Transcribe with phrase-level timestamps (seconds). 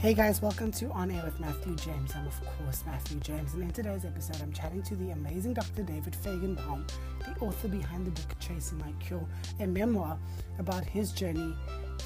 [0.00, 2.12] Hey guys, welcome to On Air with Matthew James.
[2.16, 5.82] I'm, of course, Matthew James, and in today's episode, I'm chatting to the amazing Dr.
[5.82, 9.22] David Fajgenbaum, the author behind the book Chasing My Cure,
[9.58, 10.18] a memoir
[10.58, 11.54] about his journey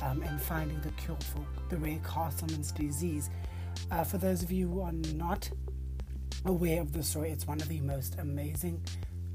[0.03, 3.31] um, in finding the cure for the rare Castleman's disease.
[3.93, 5.49] Uh, for those of you who are not
[6.47, 8.83] aware of the story, it's one of the most amazing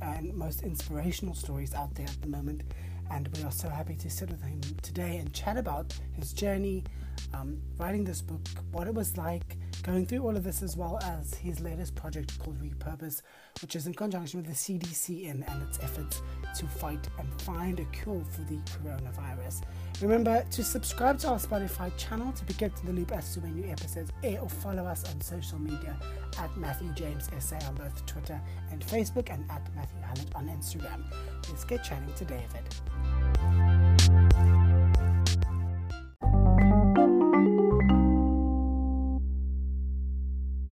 [0.02, 2.64] and most inspirational stories out there at the moment.
[3.12, 6.84] And we are so happy to sit with him today and chat about his journey,
[7.34, 10.99] um, writing this book, what it was like, going through all of this, as well
[11.04, 13.22] as his latest project called Repurpose,
[13.62, 16.22] which is in conjunction with the CDC and, and its efforts
[16.58, 19.63] to fight and find a cure for the coronavirus.
[20.02, 23.41] Remember to subscribe to our Spotify channel to be kept in the loop as to
[23.41, 25.98] when new episodes air or follow us on social media
[26.38, 28.40] at Matthew James SA on both Twitter
[28.71, 31.04] and Facebook and at Matthew Hallett on Instagram.
[31.49, 32.63] Let's get chatting to David.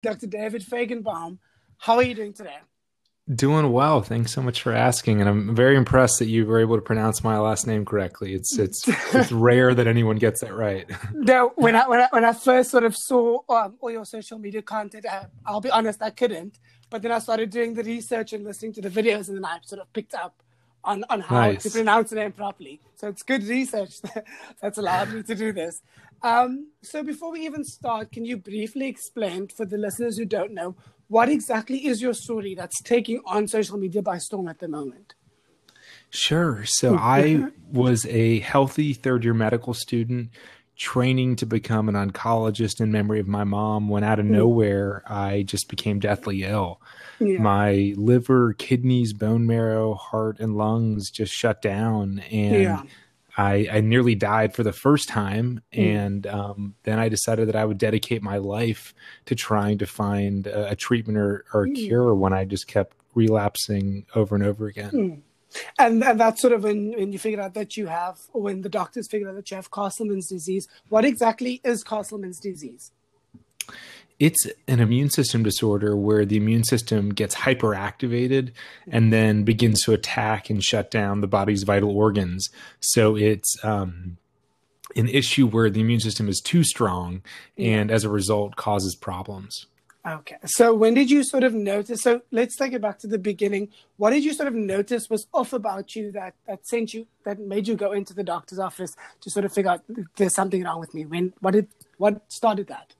[0.02, 0.28] Dr.
[0.28, 1.38] David Fajgenbaum,
[1.78, 2.58] how are you doing today?
[3.34, 4.02] Doing well.
[4.02, 7.24] Thanks so much for asking, and I'm very impressed that you were able to pronounce
[7.24, 8.34] my last name correctly.
[8.34, 10.88] It's it's it's rare that anyone gets that right.
[11.12, 14.38] no, when I when I when I first sort of saw um, all your social
[14.38, 16.60] media content, I, I'll be honest, I couldn't.
[16.88, 19.58] But then I started doing the research and listening to the videos, and then I
[19.64, 20.40] sort of picked up
[20.84, 21.64] on on how nice.
[21.64, 22.80] to pronounce the name properly.
[22.94, 24.02] So it's good research
[24.62, 25.82] that's allowed me to do this.
[26.22, 30.52] Um, so before we even start, can you briefly explain for the listeners who don't
[30.52, 30.76] know
[31.08, 35.14] what exactly is your story that's taking on social media by storm at the moment?
[36.10, 36.64] Sure.
[36.66, 40.30] So I was a healthy third year medical student
[40.76, 44.32] training to become an oncologist in memory of my mom when out of hmm.
[44.32, 46.80] nowhere I just became deathly ill.
[47.18, 47.38] Yeah.
[47.38, 52.20] My liver, kidneys, bone marrow, heart, and lungs just shut down.
[52.30, 52.82] And yeah.
[53.36, 55.94] I, I nearly died for the first time, mm.
[55.94, 58.94] and um, then I decided that I would dedicate my life
[59.26, 61.74] to trying to find a, a treatment or, or a mm.
[61.74, 64.90] cure when I just kept relapsing over and over again.
[64.90, 65.20] Mm.
[65.78, 68.68] And, and that's sort of when, when you figured out that you have, when the
[68.68, 70.68] doctors figured out that you have Castleman's disease.
[70.88, 72.92] What exactly is Castleman's disease?
[74.18, 78.52] It's an immune system disorder where the immune system gets hyperactivated
[78.90, 82.48] and then begins to attack and shut down the body's vital organs.
[82.80, 84.16] So it's um,
[84.94, 87.22] an issue where the immune system is too strong
[87.58, 89.66] and as a result causes problems.
[90.06, 90.36] Okay.
[90.44, 92.02] So when did you sort of notice?
[92.02, 93.70] So let's take it back to the beginning.
[93.96, 97.40] What did you sort of notice was off about you that that sent you that
[97.40, 99.82] made you go into the doctor's office to sort of figure out
[100.16, 101.06] there's something wrong with me?
[101.06, 101.66] When what did
[101.98, 102.94] what started that?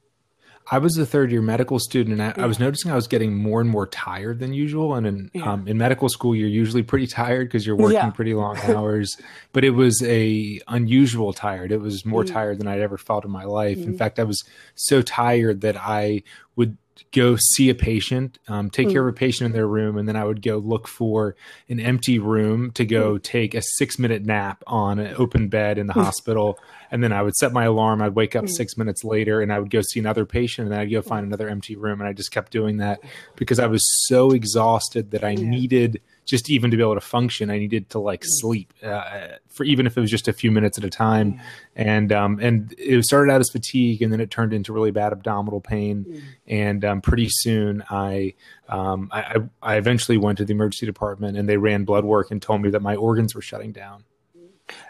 [0.69, 2.44] I was a third year medical student, and I, yeah.
[2.44, 4.94] I, was noticing I was getting more and more tired than usual.
[4.94, 5.53] And in yeah.
[5.53, 8.10] um, in medical school, you're usually pretty tired because you're working yeah.
[8.10, 9.16] pretty long hours.
[9.53, 11.71] but it was a unusual tired.
[11.71, 12.32] It was more mm.
[12.32, 13.78] tired than I'd ever felt in my life.
[13.78, 13.87] Mm.
[13.87, 14.43] In fact, I was
[14.75, 16.22] so tired that I
[16.56, 16.77] would
[17.12, 18.93] go see a patient, um, take mm.
[18.93, 21.37] care of a patient in their room, and then I would go look for
[21.69, 23.22] an empty room to go mm.
[23.22, 26.03] take a six minute nap on an open bed in the mm.
[26.03, 26.59] hospital.
[26.91, 28.02] And then I would set my alarm.
[28.02, 28.50] I'd wake up mm.
[28.50, 31.24] six minutes later and I would go see another patient and then I'd go find
[31.24, 31.28] mm.
[31.28, 32.00] another empty room.
[32.00, 33.00] And I just kept doing that
[33.36, 35.48] because I was so exhausted that I yeah.
[35.48, 39.64] needed– just even to be able to function, I needed to like sleep uh, for
[39.64, 41.41] even if it was just a few minutes at a time.
[41.76, 45.12] And um, and it started out as fatigue, and then it turned into really bad
[45.12, 46.22] abdominal pain.
[46.47, 48.34] And um, pretty soon, I,
[48.68, 52.42] um, I I eventually went to the emergency department, and they ran blood work and
[52.42, 54.04] told me that my organs were shutting down.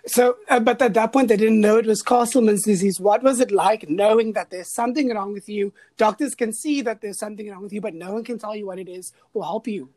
[0.07, 3.01] So, uh, but at that point, they didn't know it was Castleman's disease.
[3.01, 5.73] What was it like knowing that there's something wrong with you?
[5.97, 8.67] Doctors can see that there's something wrong with you, but no one can tell you
[8.67, 9.91] what it is or help you.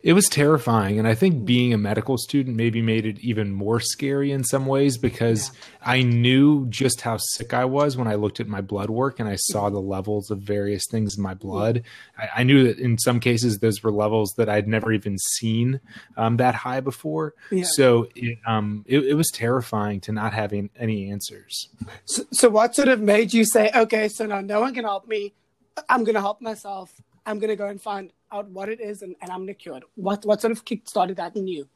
[0.00, 1.00] It was terrifying.
[1.00, 4.64] And I think being a medical student maybe made it even more scary in some
[4.64, 5.90] ways because yeah.
[5.90, 9.28] I knew just how sick I was when I looked at my blood work and
[9.28, 11.82] I saw the levels of various things in my blood.
[12.16, 15.80] I, I knew that in some cases those were levels that I'd never even seen
[16.16, 17.34] um, that high before.
[17.50, 17.64] Yeah.
[17.64, 21.70] So it, um, it, it, was terrifying to not having any answers.
[22.04, 25.08] So, so, what sort of made you say, okay, so now no one can help
[25.08, 25.34] me.
[25.88, 26.92] I'm going to help myself.
[27.26, 29.84] I'm going to go and find out what it is and, and I'm cured.
[29.94, 31.68] What what sort of kick started that in you?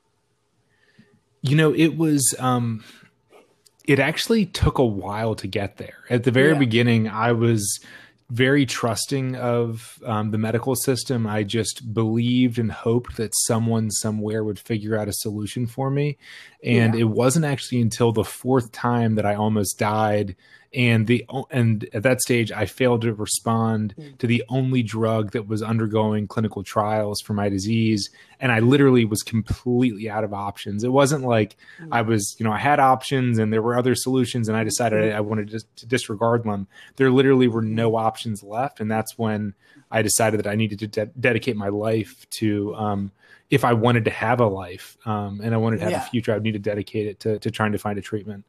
[1.42, 2.84] You know, it was um
[3.84, 6.04] it actually took a while to get there.
[6.08, 6.58] At the very yeah.
[6.58, 7.80] beginning, I was
[8.30, 11.26] very trusting of um, the medical system.
[11.26, 16.16] I just believed and hoped that someone somewhere would figure out a solution for me.
[16.64, 17.02] And yeah.
[17.02, 20.34] it wasn't actually until the fourth time that I almost died
[20.74, 24.16] and the and at that stage i failed to respond mm.
[24.18, 28.10] to the only drug that was undergoing clinical trials for my disease
[28.40, 31.56] and i literally was completely out of options it wasn't like
[31.90, 35.12] i was you know i had options and there were other solutions and i decided.
[35.12, 36.66] I, I, wanted to, to, disregard them
[36.96, 39.54] there literally were no options left and that's when
[39.90, 43.12] i decided that i needed to de- dedicate my life to um,
[43.50, 46.06] if i wanted to have a life um, and i wanted to have yeah.
[46.06, 48.44] a future i would need to dedicate it to, to trying to find a treatment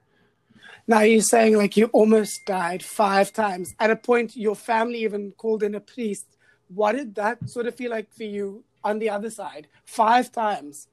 [0.87, 3.73] now you're saying like you almost died five times.
[3.79, 6.25] At a point, your family even called in a priest.
[6.67, 9.67] What did that sort of feel like for you on the other side?
[9.85, 10.87] Five times.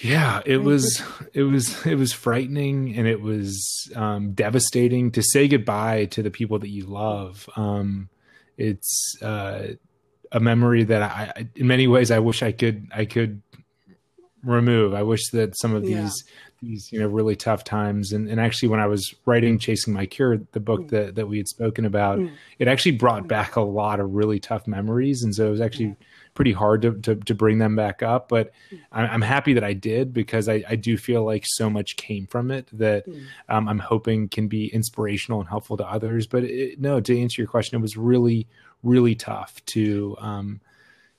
[0.00, 1.02] Yeah, it was
[1.34, 6.30] it was it was frightening and it was um, devastating to say goodbye to the
[6.30, 7.48] people that you love.
[7.56, 8.08] Um,
[8.56, 9.74] it's uh,
[10.30, 13.42] a memory that I, in many ways, I wish I could I could
[14.42, 14.94] remove.
[14.94, 16.08] I wish that some of yeah.
[16.62, 20.06] These you know really tough times and, and actually when i was writing chasing my
[20.06, 20.90] cure the book mm.
[20.90, 22.32] that, that we had spoken about mm.
[22.58, 25.94] it actually brought back a lot of really tough memories and so it was actually
[26.34, 28.78] pretty hard to, to, to bring them back up but mm.
[28.92, 32.50] i'm happy that i did because I, I do feel like so much came from
[32.50, 33.24] it that mm.
[33.48, 37.42] um, i'm hoping can be inspirational and helpful to others but it, no to answer
[37.42, 38.46] your question it was really
[38.82, 40.60] really tough to um,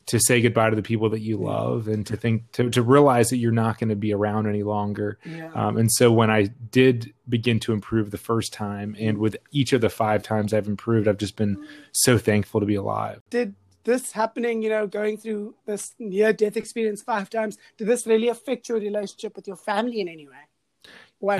[0.07, 3.29] to say goodbye to the people that you love and to think to, to realize
[3.29, 5.17] that you're not going to be around any longer.
[5.25, 5.51] Yeah.
[5.53, 9.73] um, and so when i did begin to improve the first time and with each
[9.73, 13.21] of the five times i've improved i've just been so thankful to be alive.
[13.29, 18.07] Did this happening you know going through this near death experience five times did this
[18.07, 20.33] really affect your relationship with your family in any way?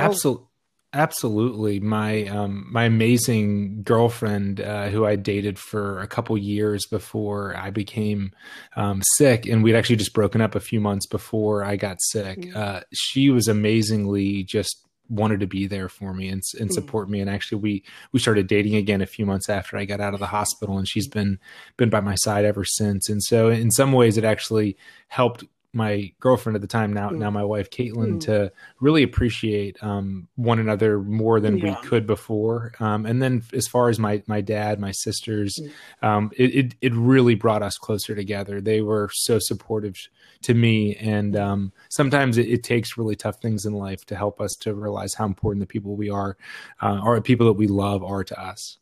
[0.06, 0.48] Absolutely
[0.96, 7.58] Absolutely, my um, my amazing girlfriend, uh, who I dated for a couple years before
[7.58, 8.32] I became
[8.76, 12.42] um, sick, and we'd actually just broken up a few months before I got sick.
[12.42, 12.56] Mm.
[12.56, 16.74] Uh, she was amazingly just wanted to be there for me and, and mm.
[16.74, 17.20] support me.
[17.22, 20.20] And actually, we we started dating again a few months after I got out of
[20.20, 21.40] the hospital, and she's been
[21.76, 23.10] been by my side ever since.
[23.10, 25.44] And so, in some ways, it actually helped
[25.74, 27.18] my girlfriend at the time now mm.
[27.18, 28.20] now my wife Caitlin mm.
[28.22, 31.66] to really appreciate um, one another more than yeah.
[31.66, 36.08] we could before um, and then as far as my my dad my sisters mm.
[36.08, 39.96] um, it, it, it really brought us closer together they were so supportive
[40.44, 44.40] to me and um, sometimes it, it, takes really tough things in life to help
[44.40, 46.38] us to realize how important the people we are
[46.82, 48.78] uh, or people that we love are to us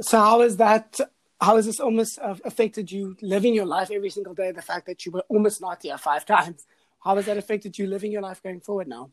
[0.00, 1.00] so how is that
[1.40, 4.50] how has this almost uh, affected you living your life every single day?
[4.50, 6.66] The fact that you were almost not here five times.
[7.00, 9.10] How has that affected you living your life going forward now?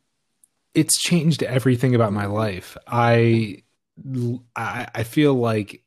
[0.74, 2.75] It's changed everything about my life.
[2.88, 3.63] I
[4.56, 5.83] I, I feel like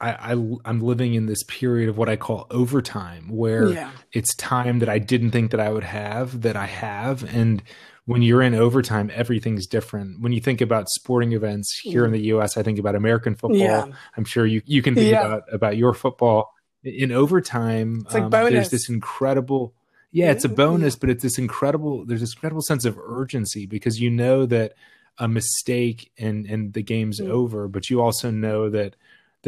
[0.00, 3.90] I, I am living in this period of what I call overtime, where yeah.
[4.12, 7.62] it's time that I didn't think that I would have that I have, and
[8.08, 10.22] when you're in overtime, everything's different.
[10.22, 13.58] When you think about sporting events here in the U.S., I think about American football.
[13.58, 13.84] Yeah.
[14.16, 15.26] I'm sure you you can think yeah.
[15.26, 18.00] about about your football in overtime.
[18.06, 19.74] It's Like um, there's this incredible.
[20.10, 22.06] Yeah, it's a bonus, but it's this incredible.
[22.06, 24.72] There's this incredible sense of urgency because you know that
[25.18, 27.28] a mistake and and the game's mm.
[27.28, 28.96] over, but you also know that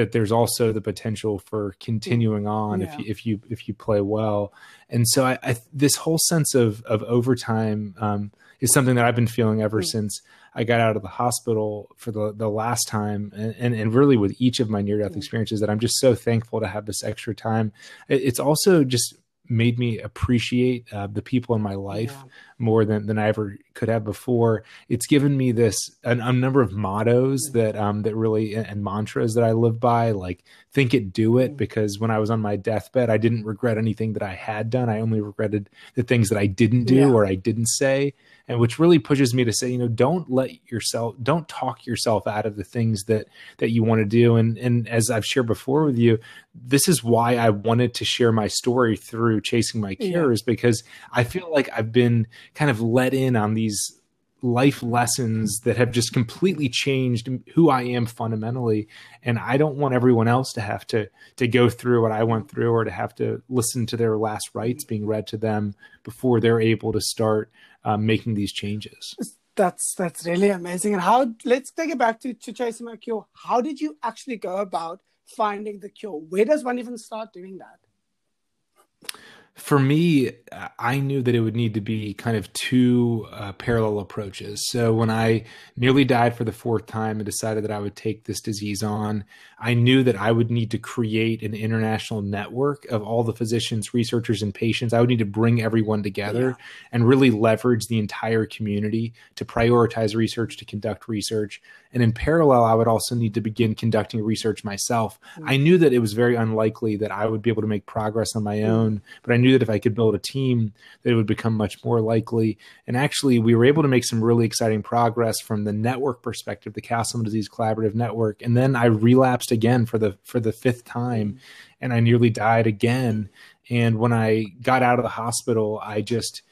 [0.00, 2.86] that there's also the potential for continuing on yeah.
[2.86, 4.52] if you if you if you play well.
[4.88, 9.14] And so I, I this whole sense of of overtime um, is something that I've
[9.14, 9.86] been feeling ever mm.
[9.86, 10.20] since
[10.54, 13.32] I got out of the hospital for the, the last time.
[13.36, 15.16] And, and, and really with each of my near death mm.
[15.16, 17.72] experiences that I'm just so thankful to have this extra time.
[18.08, 19.14] It's also just
[19.48, 22.30] made me appreciate uh, the people in my life yeah.
[22.60, 24.64] More than, than I ever could have before.
[24.88, 27.52] It's given me this a, a number of mottos mm.
[27.54, 31.52] that um that really and mantras that I live by, like think it, do it.
[31.52, 31.56] Mm.
[31.56, 34.88] Because when I was on my deathbed, I didn't regret anything that I had done.
[34.88, 37.10] I only regretted the things that I didn't do yeah.
[37.10, 38.14] or I didn't say
[38.50, 42.26] and which really pushes me to say you know don't let yourself don't talk yourself
[42.26, 45.46] out of the things that that you want to do and and as i've shared
[45.46, 46.18] before with you
[46.52, 50.52] this is why i wanted to share my story through chasing my cures yeah.
[50.52, 50.82] because
[51.12, 54.00] i feel like i've been kind of let in on these
[54.42, 58.88] life lessons that have just completely changed who I am fundamentally
[59.22, 62.50] and I don't want everyone else to have to to go through what I went
[62.50, 66.40] through or to have to listen to their last rites being read to them before
[66.40, 67.50] they're able to start
[67.84, 69.14] um, making these changes.
[69.56, 70.94] That's that's really amazing.
[70.94, 71.34] And how?
[71.44, 73.26] Let's take it back to to chasing my cure.
[73.34, 75.00] How did you actually go about
[75.36, 76.18] finding the cure?
[76.18, 79.12] Where does one even start doing that?
[79.60, 80.32] For me,
[80.78, 84.68] I knew that it would need to be kind of two uh, parallel approaches.
[84.70, 85.44] So when I
[85.76, 89.24] nearly died for the fourth time and decided that I would take this disease on,
[89.58, 93.92] I knew that I would need to create an international network of all the physicians,
[93.92, 94.92] researchers, and patients.
[94.92, 96.66] I would need to bring everyone together yeah.
[96.90, 101.60] and really leverage the entire community to prioritize research, to conduct research.
[101.92, 105.20] And in parallel, I would also need to begin conducting research myself.
[105.34, 105.48] Mm-hmm.
[105.48, 108.34] I knew that it was very unlikely that I would be able to make progress
[108.34, 108.70] on my mm-hmm.
[108.70, 111.54] own, but I knew that if I could build a team, that it would become
[111.54, 112.58] much more likely.
[112.86, 116.74] And actually, we were able to make some really exciting progress from the network perspective,
[116.74, 118.42] the Castleman Disease Collaborative Network.
[118.42, 121.38] And then I relapsed again for the for the fifth time
[121.80, 123.30] and I nearly died again.
[123.68, 126.42] And when I got out of the hospital, I just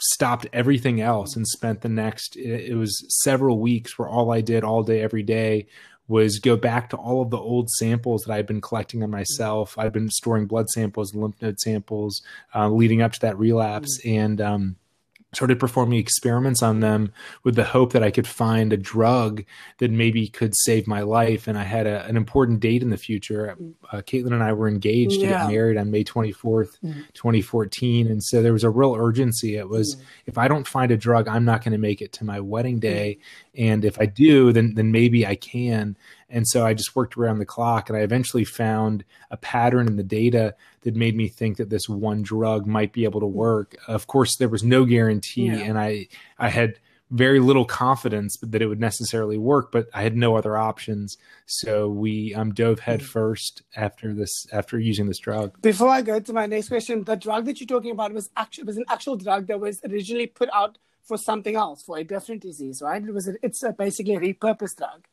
[0.00, 4.62] stopped everything else and spent the next it was several weeks where all I did
[4.62, 5.66] all day every day
[6.08, 9.78] was go back to all of the old samples that I've been collecting on myself.
[9.78, 12.22] I've been storing blood samples, lymph node samples,
[12.54, 14.18] uh, leading up to that relapse, mm-hmm.
[14.18, 14.76] and um,
[15.34, 17.12] started performing experiments on them
[17.44, 19.44] with the hope that I could find a drug
[19.78, 21.46] that maybe could save my life.
[21.46, 23.56] And I had a, an important date in the future.
[23.92, 25.20] Uh, Caitlin and I were engaged yeah.
[25.20, 27.04] to get married on May 24th, mm.
[27.12, 28.06] 2014.
[28.06, 29.56] And so there was a real urgency.
[29.56, 30.02] It was, mm.
[30.26, 32.78] if I don't find a drug, I'm not going to make it to my wedding
[32.78, 33.18] day.
[33.18, 33.70] Mm.
[33.70, 35.96] And if I do, then, then maybe I can.
[36.30, 39.96] And so I just worked around the clock and I eventually found a pattern in
[39.96, 43.76] the data that made me think that this one drug might be able to work.
[43.86, 45.58] Of course, there was no guarantee yeah.
[45.58, 46.08] and I
[46.38, 46.78] I had
[47.10, 51.16] very little confidence that it would necessarily work, but I had no other options.
[51.46, 55.60] So we um, dove headfirst after this, after using this drug.
[55.62, 58.64] Before I go to my next question, the drug that you're talking about was actually
[58.64, 62.42] was an actual drug that was originally put out for something else, for a different
[62.42, 63.02] disease, right?
[63.02, 65.06] It was a, it's a basically a repurposed drug.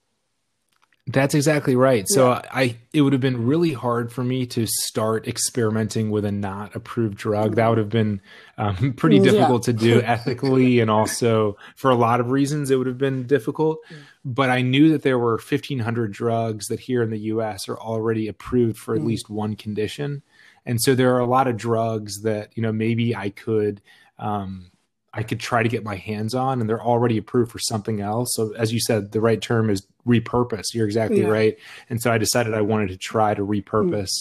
[1.07, 2.05] That's exactly right.
[2.07, 2.41] So yeah.
[2.51, 6.75] I it would have been really hard for me to start experimenting with a not
[6.75, 7.55] approved drug.
[7.55, 8.21] That would have been
[8.57, 9.73] um, pretty difficult yeah.
[9.73, 13.77] to do ethically, and also for a lot of reasons it would have been difficult.
[14.23, 17.69] But I knew that there were 1,500 drugs that here in the U.S.
[17.69, 19.05] are already approved for at mm.
[19.05, 20.23] least one condition,
[20.65, 23.79] and so there are a lot of drugs that you know maybe I could.
[24.17, 24.71] Um,
[25.15, 28.33] I could try to get my hands on, and they're already approved for something else.
[28.35, 30.73] So, as you said, the right term is repurpose.
[30.73, 31.27] You're exactly yeah.
[31.27, 31.57] right.
[31.89, 34.11] And so, I decided I wanted to try to repurpose,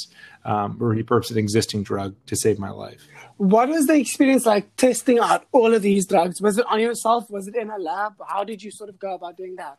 [0.46, 0.50] mm.
[0.50, 3.06] um, repurpose an existing drug to save my life.
[3.36, 6.40] What was the experience like testing out all of these drugs?
[6.40, 7.28] Was it on yourself?
[7.28, 8.14] Was it in a lab?
[8.26, 9.78] How did you sort of go about doing that?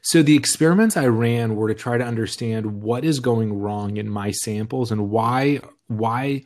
[0.00, 4.08] So the experiments I ran were to try to understand what is going wrong in
[4.08, 6.44] my samples and why why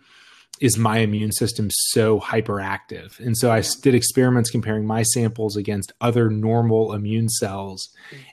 [0.61, 3.19] is my immune system so hyperactive?
[3.19, 7.89] And so I did experiments comparing my samples against other normal immune cells.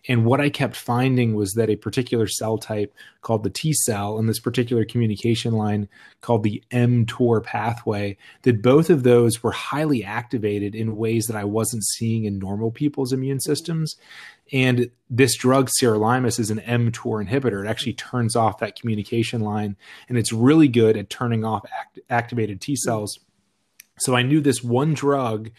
[0.10, 4.20] And what I kept finding was that a particular cell type called the T cell
[4.20, 5.88] and this particular communication line
[6.20, 11.46] called the mTOR pathway, that both of those were highly activated in ways that I
[11.46, 13.96] wasn't seeing in normal people's immune systems.
[14.52, 17.66] And this drug, sirolimus, is an mTOR inhibitor.
[17.66, 19.76] It actually turns off that communication line,
[20.10, 23.20] and it's really good at turning off act- activated T cells.
[24.00, 25.50] So I knew this one drug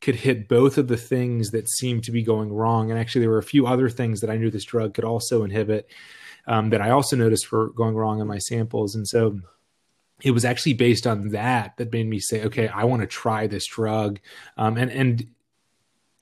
[0.00, 2.90] could hit both of the things that seemed to be going wrong.
[2.90, 5.44] And actually, there were a few other things that I knew this drug could also
[5.44, 5.88] inhibit
[6.46, 8.94] um, that I also noticed were going wrong in my samples.
[8.94, 9.40] And so
[10.22, 13.46] it was actually based on that that made me say, okay, I want to try
[13.46, 14.20] this drug.
[14.56, 15.26] Um, and and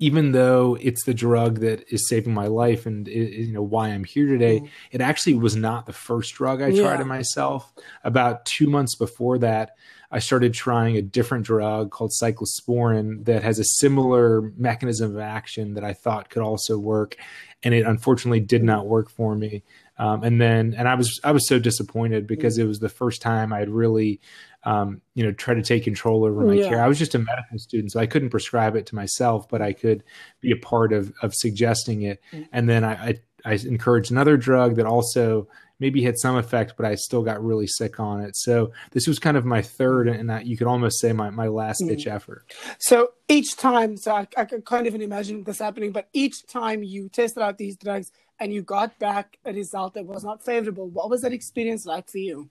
[0.02, 4.02] even though it's the drug that is saving my life and you know why I'm
[4.02, 4.68] here today, mm.
[4.90, 6.82] it actually was not the first drug I yeah.
[6.82, 7.72] tried in myself.
[8.02, 9.76] About two months before that,
[10.10, 15.74] I started trying a different drug called cyclosporin that has a similar mechanism of action
[15.74, 17.14] that I thought could also work,
[17.62, 19.62] and it unfortunately did not work for me.
[19.98, 23.22] Um, and then, and I was I was so disappointed because it was the first
[23.22, 24.20] time I had really
[24.64, 26.68] um, you know, try to take control over my yeah.
[26.68, 26.82] care.
[26.82, 29.72] I was just a medical student, so I couldn't prescribe it to myself, but I
[29.72, 30.04] could
[30.40, 32.20] be a part of of suggesting it.
[32.32, 32.44] Mm-hmm.
[32.52, 35.48] And then I, I, I encouraged another drug that also
[35.80, 38.36] maybe had some effect, but I still got really sick on it.
[38.36, 41.48] So this was kind of my third, and I, you could almost say my my
[41.48, 41.96] last mm-hmm.
[41.96, 42.44] ditch effort.
[42.78, 46.84] So each time, so I, I can kind of imagine this happening, but each time
[46.84, 50.88] you tested out these drugs and you got back a result that was not favorable,
[50.88, 52.48] what was that experience like for you?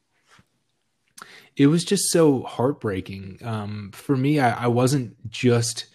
[1.55, 3.39] It was just so heartbreaking.
[3.43, 5.87] Um, for me, I, I, wasn't just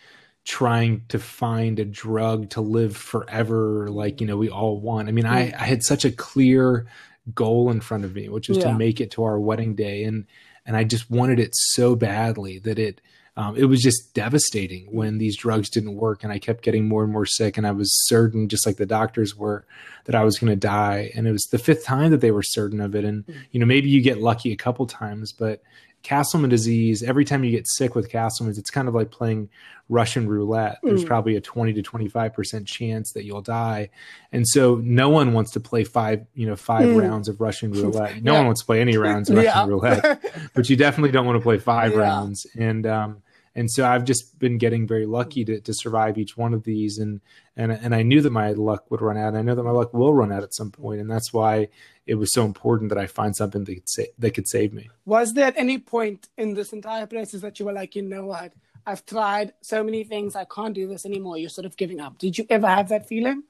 [0.45, 5.09] trying to find a drug to live forever, like you know we all want.
[5.09, 6.87] I mean, I, I had such a clear
[7.35, 8.65] goal in front of me, which was yeah.
[8.65, 10.27] to make it to our wedding day, and
[10.65, 13.01] and I just wanted it so badly that it
[13.37, 17.05] um, it was just devastating when these drugs didn't work and I kept getting more
[17.05, 17.59] and more sick.
[17.59, 19.67] And I was certain, just like the doctors were,
[20.07, 21.11] that I was going to die.
[21.15, 23.05] And it was the fifth time that they were certain of it.
[23.05, 23.37] And, mm.
[23.51, 25.63] you know, maybe you get lucky a couple times, but
[26.03, 29.51] Castleman disease, every time you get sick with Castleman's, it's kind of like playing
[29.89, 30.79] Russian roulette.
[30.83, 31.07] There's mm.
[31.07, 33.91] probably a 20 to 25% chance that you'll die.
[34.33, 37.03] And so no one wants to play five, you know, five mm.
[37.03, 38.23] rounds of Russian roulette.
[38.23, 38.39] No yeah.
[38.39, 39.67] one wants to play any rounds of Russian yeah.
[39.67, 41.99] roulette, but you definitely don't want to play five yeah.
[41.99, 42.47] rounds.
[42.57, 43.23] And, um,
[43.57, 46.99] and so I've just been getting very lucky to, to survive each one of these,
[46.99, 47.23] and
[47.57, 49.29] and and I knew that my luck would run out.
[49.29, 51.69] And I know that my luck will run out at some point, and that's why
[52.07, 54.91] it was so important that I find something that could sa- that could save me.
[55.07, 58.27] Was there at any point in this entire process that you were like, you know
[58.27, 58.53] what,
[58.87, 61.39] I've tried so many things, I can't do this anymore.
[61.39, 62.19] You're sort of giving up.
[62.19, 63.43] Did you ever have that feeling?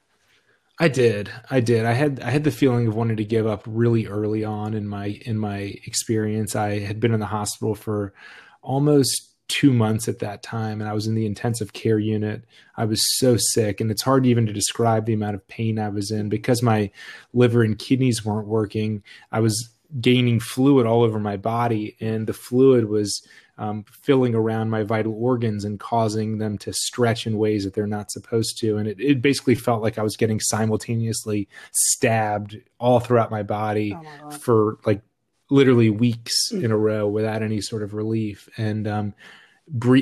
[0.78, 1.30] I did.
[1.50, 1.84] I did.
[1.84, 4.86] I had I had the feeling of wanting to give up really early on in
[4.86, 6.54] my in my experience.
[6.54, 8.14] I had been in the hospital for
[8.62, 12.44] almost two months at that time and I was in the intensive care unit.
[12.76, 15.88] I was so sick and it's hard even to describe the amount of pain I
[15.88, 16.90] was in because my
[17.32, 19.02] liver and kidneys weren't working.
[19.30, 23.26] I was gaining fluid all over my body and the fluid was
[23.58, 27.86] um, filling around my vital organs and causing them to stretch in ways that they're
[27.86, 28.76] not supposed to.
[28.76, 33.96] And it, it basically felt like I was getting simultaneously stabbed all throughout my body
[33.96, 35.00] oh my for like
[35.50, 36.64] literally weeks mm.
[36.64, 38.48] in a row without any sort of relief.
[38.56, 39.14] And um,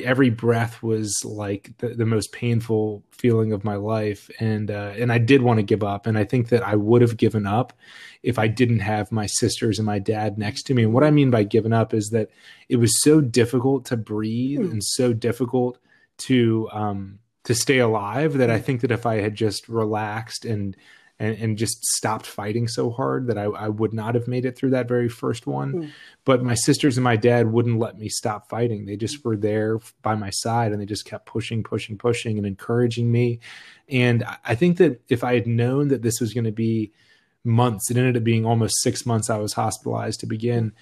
[0.04, 4.30] every breath was like the, the, most painful feeling of my life.
[4.40, 6.06] And uh, and I did want to give up.
[6.06, 7.72] And I think that I would have given up
[8.22, 10.84] if I didn't have my sisters and my dad next to me.
[10.84, 12.30] And what I mean by giving up is that
[12.68, 14.70] it was so difficult to breathe mm.
[14.70, 15.78] and so difficult
[16.16, 18.64] to um, to stay alive that I mm.
[18.64, 20.76] think that if I had just relaxed and
[21.18, 24.56] and, and just stopped fighting so hard that I, I, would not have made it
[24.56, 25.72] through that very first one.
[25.72, 25.90] Mm.
[26.24, 28.84] But my sisters and my dad wouldn't let me stop fighting.
[28.84, 32.46] They just were there by my side and they just kept pushing, pushing, pushing and
[32.46, 33.38] encouraging me.
[33.88, 36.92] And I think that if I had known that this was going to be
[37.44, 40.72] months, it ended up being almost six months I was hospitalized to begin.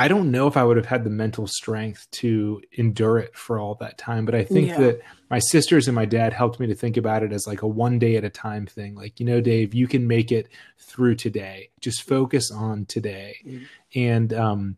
[0.00, 3.58] I don't know if I would have had the mental strength to endure it for
[3.58, 4.24] all that time.
[4.24, 4.78] But I think yeah.
[4.78, 7.66] that my sisters and my dad helped me to think about it as like a
[7.66, 8.94] one day at a time thing.
[8.94, 11.68] Like, you know, Dave, you can make it through today.
[11.82, 13.36] Just focus on today.
[13.46, 13.64] Mm-hmm.
[13.94, 14.76] And um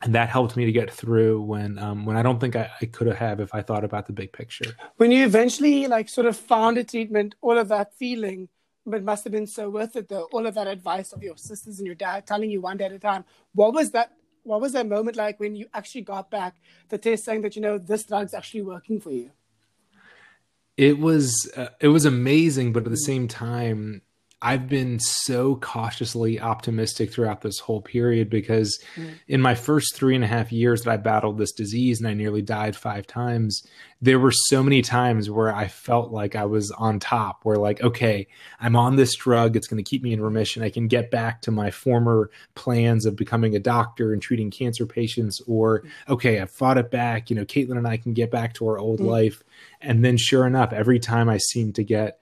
[0.00, 2.86] and that helped me to get through when um when I don't think I, I
[2.86, 4.74] could have if I thought about the big picture.
[4.96, 8.48] When you eventually like sort of found a treatment, all of that feeling
[8.86, 10.26] but must have been so worth it though.
[10.32, 12.92] All of that advice of your sisters and your dad telling you one day at
[12.92, 13.26] a time.
[13.54, 14.12] What was that
[14.44, 16.56] what was that moment like when you actually got back
[16.88, 19.30] the test saying that you know this drug's actually working for you?
[20.76, 24.02] It was uh, it was amazing, but at the same time,
[24.44, 29.14] I've been so cautiously optimistic throughout this whole period because mm.
[29.26, 32.12] in my first three and a half years that I battled this disease and I
[32.12, 33.66] nearly died five times,
[34.02, 37.82] there were so many times where I felt like I was on top, where like,
[37.82, 38.26] okay,
[38.60, 40.62] I'm on this drug, it's going to keep me in remission.
[40.62, 44.84] I can get back to my former plans of becoming a doctor and treating cancer
[44.84, 47.30] patients, or okay, I fought it back.
[47.30, 49.06] You know, Caitlin and I can get back to our old mm.
[49.06, 49.42] life.
[49.80, 52.20] And then sure enough, every time I seem to get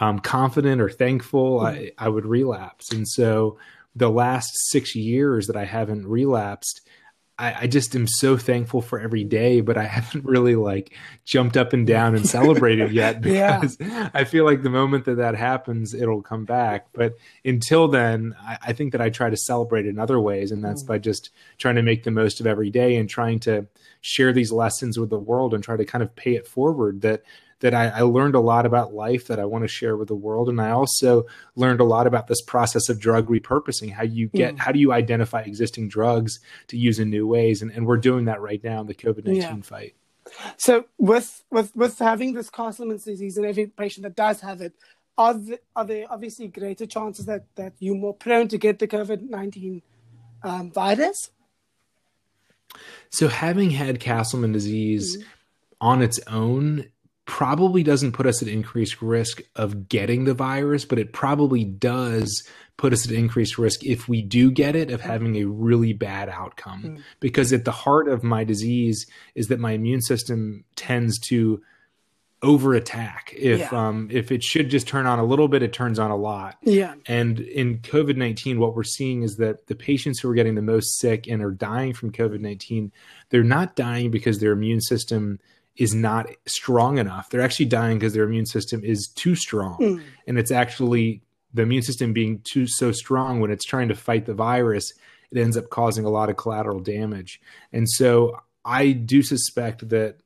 [0.00, 1.60] um, confident or thankful.
[1.60, 2.92] I, I would relapse.
[2.92, 3.58] And so
[3.94, 6.80] the last six years that I haven't relapsed,
[7.38, 11.56] I, I, just am so thankful for every day, but I haven't really like jumped
[11.56, 14.10] up and down and celebrated yet because yeah.
[14.14, 16.86] I feel like the moment that that happens, it'll come back.
[16.92, 20.62] But until then, I, I think that I try to celebrate in other ways, and
[20.64, 20.88] that's mm.
[20.88, 23.66] by just trying to make the most of every day and trying to
[24.02, 27.22] share these lessons with the world and try to kind of pay it forward that
[27.62, 30.16] that I, I, learned a lot about life that I want to share with the
[30.16, 30.48] world.
[30.48, 34.56] And I also learned a lot about this process of drug repurposing, how you get,
[34.56, 34.58] mm.
[34.58, 37.62] how do you identify existing drugs to use in new ways?
[37.62, 39.62] And, and we're doing that right now in the COVID 19 yeah.
[39.62, 39.94] fight.
[40.56, 44.74] So with, with, with having this Castleman's disease and every patient that does have it,
[45.16, 48.88] are, the, are there obviously greater chances that, that you're more prone to get the
[48.88, 49.82] COVID 19
[50.42, 51.30] um, virus?
[53.10, 55.24] So having had Castleman disease mm.
[55.80, 56.86] on its own
[57.32, 62.46] probably doesn't put us at increased risk of getting the virus, but it probably does
[62.76, 66.28] put us at increased risk if we do get it of having a really bad
[66.28, 66.82] outcome.
[66.82, 67.02] Mm.
[67.20, 71.62] Because at the heart of my disease is that my immune system tends to
[72.42, 73.32] over attack.
[73.34, 73.68] If yeah.
[73.70, 76.58] um if it should just turn on a little bit, it turns on a lot.
[76.60, 76.96] Yeah.
[77.06, 80.60] And in COVID nineteen, what we're seeing is that the patients who are getting the
[80.60, 82.92] most sick and are dying from COVID nineteen,
[83.30, 85.40] they're not dying because their immune system
[85.76, 87.30] is not strong enough.
[87.30, 89.78] They're actually dying because their immune system is too strong.
[89.78, 90.02] Mm.
[90.26, 91.22] And it's actually
[91.54, 94.92] the immune system being too so strong when it's trying to fight the virus,
[95.30, 97.40] it ends up causing a lot of collateral damage.
[97.72, 100.18] And so I do suspect that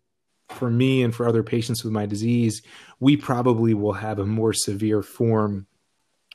[0.49, 2.63] for me and for other patients with my disease,
[3.01, 5.67] we probably will have a more severe form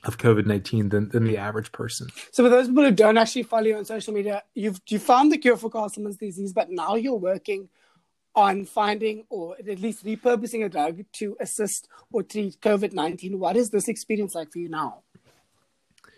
[0.04, 2.08] of COVID nineteen than, than the average person.
[2.32, 5.30] So for those people who don't actually follow you on social media, you've you found
[5.30, 7.68] the cure for Castleman's disease, but now you're working
[8.34, 13.38] on finding or at least repurposing a drug to assist or treat COVID nineteen.
[13.38, 15.02] What is this experience like for you now?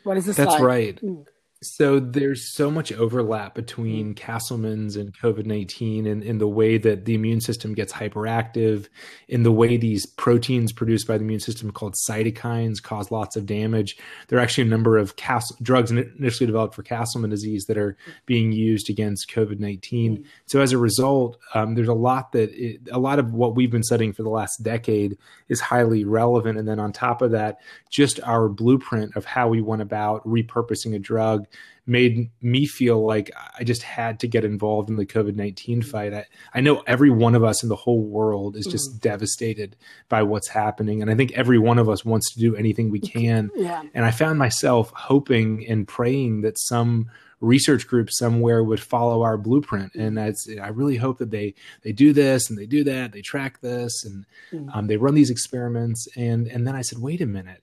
[0.04, 0.36] What is this?
[0.36, 0.62] That's like?
[0.62, 1.00] right.
[1.02, 1.26] Mm.
[1.64, 7.06] So there's so much overlap between Castleman's and COVID 19 and in the way that
[7.06, 8.88] the immune system gets hyperactive,
[9.28, 13.46] in the way these proteins produced by the immune system called cytokines cause lots of
[13.46, 13.96] damage.
[14.28, 17.96] There are actually a number of Cas- drugs initially developed for Castleman disease that are
[18.26, 20.18] being used against COVID 19.
[20.18, 20.24] Mm.
[20.46, 23.70] So as a result, um, there's a lot that it, a lot of what we've
[23.70, 25.16] been studying for the last decade
[25.48, 26.58] is highly relevant.
[26.58, 30.94] And then on top of that, just our blueprint of how we went about repurposing
[30.94, 31.46] a drug
[31.86, 35.90] made me feel like I just had to get involved in the COVID 19 mm-hmm.
[35.90, 36.14] fight.
[36.14, 39.00] I, I know every one of us in the whole world is just mm.
[39.00, 39.76] devastated
[40.08, 41.02] by what's happening.
[41.02, 43.50] And I think every one of us wants to do anything we can.
[43.54, 43.82] Yeah.
[43.92, 49.36] And I found myself hoping and praying that some research group somewhere would follow our
[49.36, 50.62] blueprint and mm-hmm.
[50.62, 54.04] i really hope that they they do this and they do that they track this
[54.04, 54.74] and mm.
[54.74, 57.62] um, they run these experiments and and then i said wait a minute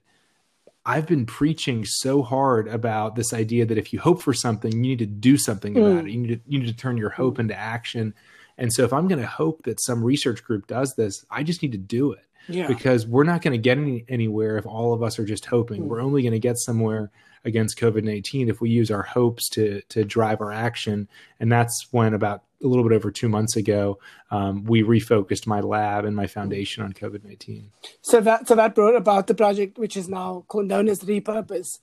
[0.85, 4.79] I've been preaching so hard about this idea that if you hope for something, you
[4.79, 5.77] need to do something mm.
[5.77, 6.11] about it.
[6.11, 8.13] You need to you need to turn your hope into action.
[8.57, 11.61] And so if I'm going to hope that some research group does this, I just
[11.61, 12.25] need to do it.
[12.47, 12.67] Yeah.
[12.67, 15.83] Because we're not going to get any, anywhere if all of us are just hoping.
[15.83, 15.85] Mm.
[15.85, 17.11] We're only going to get somewhere
[17.45, 21.07] against COVID nineteen if we use our hopes to to drive our action.
[21.39, 25.59] And that's when about a little bit over two months ago, um, we refocused my
[25.59, 27.71] lab and my foundation on COVID nineteen.
[28.01, 31.79] So that so that brought about the project, which is now known as Repurpose.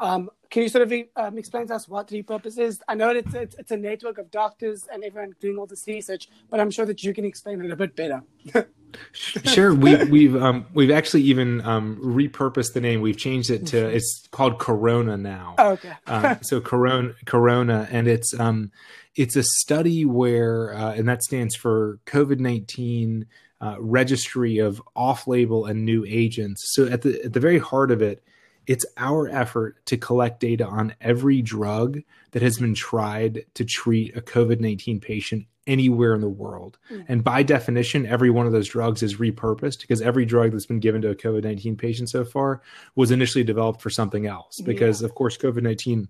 [0.00, 2.80] Um, can you sort of um, explain to us what Repurpose is?
[2.88, 6.28] I know it's, it's, it's a network of doctors and everyone doing all this research,
[6.50, 8.22] but I'm sure that you can explain it a bit better.
[9.12, 13.00] sure, we, we've um, we've actually even um, repurposed the name.
[13.00, 15.54] We've changed it to it's called Corona now.
[15.58, 15.92] Oh, okay.
[16.06, 18.70] uh, so Corona, Corona, and it's um,
[19.16, 23.26] it's a study where, uh, and that stands for COVID 19
[23.60, 26.62] uh, Registry of Off Label and New Agents.
[26.74, 28.22] So at the, at the very heart of it,
[28.66, 32.00] it's our effort to collect data on every drug
[32.32, 36.78] that has been tried to treat a COVID 19 patient anywhere in the world.
[36.90, 37.02] Mm-hmm.
[37.08, 40.80] And by definition, every one of those drugs is repurposed because every drug that's been
[40.80, 42.62] given to a COVID 19 patient so far
[42.94, 44.60] was initially developed for something else.
[44.60, 45.06] Because, yeah.
[45.06, 46.08] of course, COVID 19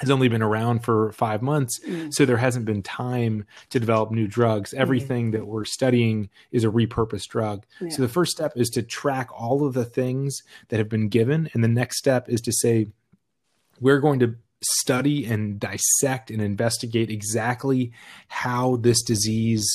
[0.00, 2.12] has only been around for five months, mm.
[2.12, 4.70] so there hasn't been time to develop new drugs.
[4.70, 4.80] Mm-hmm.
[4.80, 5.40] Everything mm-hmm.
[5.40, 7.66] that we're studying is a repurposed drug.
[7.80, 7.90] Yeah.
[7.90, 11.50] So the first step is to track all of the things that have been given,
[11.52, 12.88] and the next step is to say
[13.78, 17.92] we're going to study and dissect and investigate exactly
[18.28, 19.66] how this disease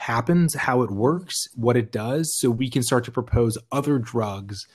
[0.00, 4.66] happens, how it works, what it does, so we can start to propose other drugs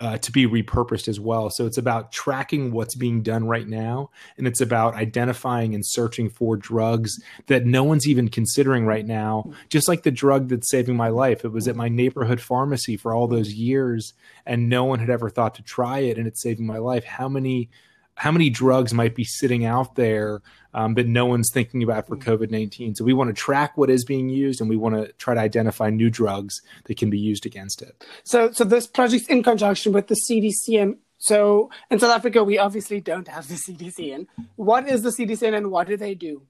[0.00, 1.50] uh, to be repurposed as well.
[1.50, 6.30] So it's about tracking what's being done right now, and it's about identifying and searching
[6.30, 7.12] for drugs
[7.46, 9.52] that no one's even considering right now.
[9.68, 13.12] Just like the drug that's saving my life, it was at my neighborhood pharmacy for
[13.12, 14.14] all those years,
[14.46, 17.04] and no one had ever thought to try it, and it's saving my life.
[17.04, 17.68] How many?
[18.16, 20.42] How many drugs might be sitting out there
[20.74, 22.96] um, that no one's thinking about for COVID 19.
[22.96, 25.40] So we want to track what is being used and we want to try to
[25.40, 28.04] identify new drugs that can be used against it.
[28.24, 30.98] So, so this project's in conjunction with the CDCN.
[31.18, 34.26] So in South Africa, we obviously don't have the CDCN.
[34.56, 36.42] What is the CDCN and what do they do?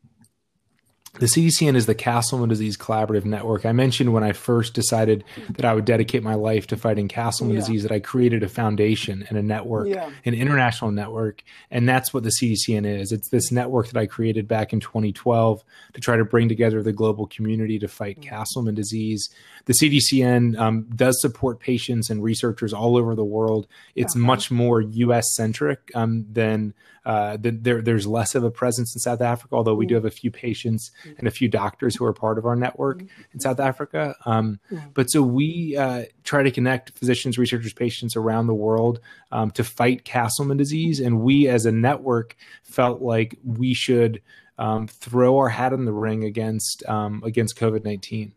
[1.20, 3.64] The CDCN is the Castleman Disease Collaborative Network.
[3.64, 7.54] I mentioned when I first decided that I would dedicate my life to fighting Castleman
[7.54, 7.60] yeah.
[7.60, 10.10] disease that I created a foundation and a network, yeah.
[10.24, 11.44] an international network.
[11.70, 13.12] And that's what the CDCN is.
[13.12, 16.92] It's this network that I created back in 2012 to try to bring together the
[16.92, 18.30] global community to fight mm-hmm.
[18.30, 19.30] Castleman disease.
[19.66, 23.68] The CDCN um, does support patients and researchers all over the world.
[23.94, 24.26] It's uh-huh.
[24.26, 26.74] much more US centric um, than
[27.06, 30.06] uh, the, there, there's less of a presence in South Africa, although we do have
[30.06, 33.60] a few patients and a few doctors who are part of our network in South
[33.60, 34.16] Africa.
[34.24, 34.60] Um,
[34.94, 39.00] but so we uh, try to connect physicians, researchers, patients around the world
[39.32, 41.00] um, to fight Castleman disease.
[41.00, 44.22] And we as a network felt like we should
[44.58, 48.32] um, throw our hat in the ring against um, against COVID 19.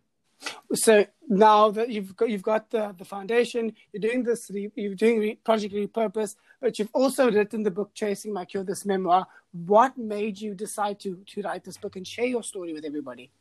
[0.74, 5.38] So now that you've got you've got the, the foundation, you're doing this, you're doing
[5.44, 9.28] Project Repurpose, but you've also written the book Chasing My Cure, this memoir.
[9.52, 13.32] What made you decide to to write this book and share your story with everybody?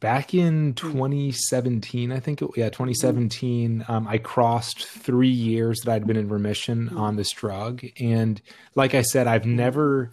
[0.00, 6.06] Back in 2017, I think, it, yeah, 2017, um, I crossed three years that I'd
[6.06, 8.42] been in remission on this drug, and
[8.74, 10.10] like I said, I've never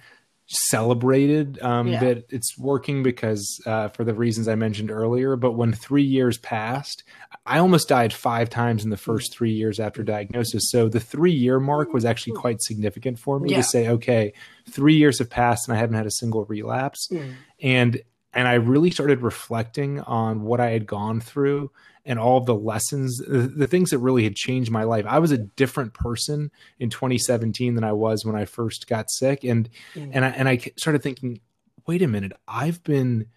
[0.51, 1.99] celebrated um, yeah.
[2.01, 5.35] that it's working because uh, for the reasons I mentioned earlier.
[5.35, 7.03] But when three years passed,
[7.45, 10.69] I almost died five times in the first three years after diagnosis.
[10.69, 13.57] So the three year mark was actually quite significant for me yeah.
[13.57, 14.33] to say, okay,
[14.69, 17.07] three years have passed and I haven't had a single relapse.
[17.11, 17.33] Mm.
[17.61, 18.01] And
[18.33, 21.71] and I really started reflecting on what I had gone through
[22.05, 25.05] and all the lessons, the, things that really had changed my life.
[25.07, 29.43] I was a different person in 2017 than I was when I first got sick,
[29.43, 30.09] and mm.
[30.13, 31.41] and I and I started thinking,
[31.85, 33.27] wait a minute, I've been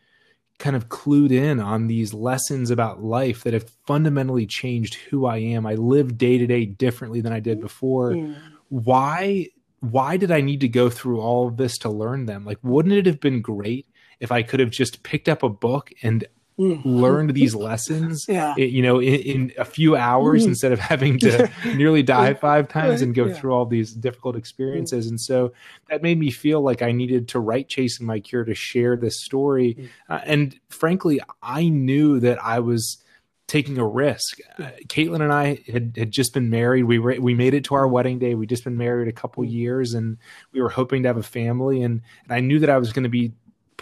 [0.59, 5.39] kind of clued in on these lessons about life that have fundamentally changed who I
[5.39, 5.67] am.
[5.67, 8.13] I live day to day differently than I did before.
[8.13, 8.37] Mm.
[8.69, 9.49] Why
[9.81, 12.47] why did I need to go through all of this to learn them?
[12.47, 13.87] Like, wouldn't it have been great
[14.25, 16.83] if I could have just picked up a book and Mm.
[16.85, 18.55] learned these lessons yeah.
[18.55, 20.51] you know in, in, a few hours mm.
[20.51, 23.35] instead of having to nearly die five times and go yeah.
[23.35, 25.53] through all these difficult experiences and so
[25.91, 29.21] that made me feel like i needed to write chasing my cure to share this
[29.25, 29.89] story mm.
[30.09, 32.99] uh, and frankly i knew that i was
[33.47, 34.39] taking a risk.
[34.59, 36.85] Uh, Caitlin and I had, had just been married.
[36.85, 38.35] We were, we made it to our wedding day.
[38.35, 40.17] We'd just been married a couple years and
[40.53, 41.83] we were hoping to have a family.
[41.83, 43.33] And, and I knew that I was going to be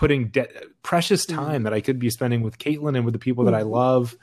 [0.02, 0.48] putting de-
[0.82, 1.34] precious mm.
[1.36, 1.64] time mm.
[1.64, 3.70] that I could be spending with Caitlin and with the people that I mm.
[3.70, 4.16] love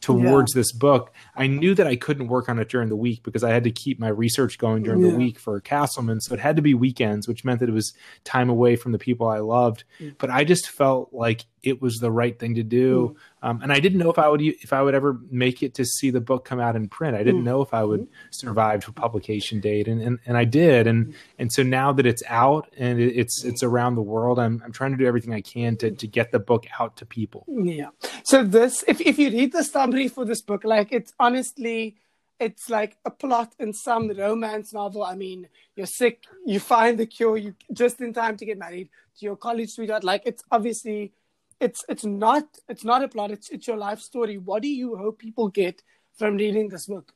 [0.00, 0.60] towards yeah.
[0.60, 1.12] this book.
[1.34, 3.72] I knew that I couldn't work on it during the week because I had to
[3.72, 5.10] keep my research going during yeah.
[5.10, 6.20] the week for Castleman.
[6.20, 8.98] So it had to be weekends, which meant that it was time away from the
[8.98, 9.82] people I loved.
[9.98, 10.14] Mm.
[10.18, 13.16] But I just felt like it was the right thing to do.
[13.42, 13.48] Mm.
[13.48, 15.84] Um, and I didn't know if I would if I would ever make it to
[15.84, 17.16] see the book come out in print.
[17.16, 17.44] I didn't mm.
[17.44, 18.08] know if I would mm.
[18.30, 20.86] survive to publication date, and, and and I did.
[20.86, 21.14] And mm.
[21.38, 24.92] and so now that it's out and it's it's around the world, I'm I'm trying
[24.92, 27.44] to do everything I can to to get the book out to people.
[27.48, 27.90] Yeah.
[28.24, 31.96] So this, if if you read the summary for this book, like it's honestly
[32.40, 35.04] it's like a plot in some romance novel.
[35.04, 38.88] I mean, you're sick, you find the cure, you just in time to get married
[39.18, 40.04] to your college sweetheart.
[40.04, 41.12] Like it's obviously
[41.60, 43.30] it's it's not it's not a plot.
[43.30, 44.38] It's it's your life story.
[44.38, 45.82] What do you hope people get
[46.16, 47.12] from reading this book?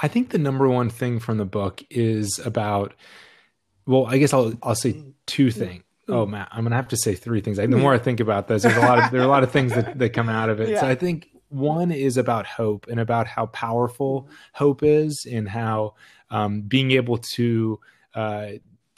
[0.00, 2.94] I think the number one thing from the book is about
[3.88, 4.94] well i guess i'll i'll say
[5.26, 6.14] two things mm.
[6.14, 7.56] oh man i'm gonna have to say three things.
[7.56, 9.50] The more i think about this there's a lot of there are a lot of
[9.50, 10.68] things that, that come out of it.
[10.68, 10.82] Yeah.
[10.82, 15.94] so i think one is about hope and about how powerful hope is and how
[16.30, 17.80] um, being able to
[18.14, 18.48] uh,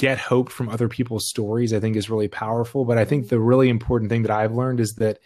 [0.01, 2.87] get hope from other people's stories i think is really powerful.
[2.87, 3.37] But i think mm-hmm.
[3.37, 5.19] the really important thing that i've learned is that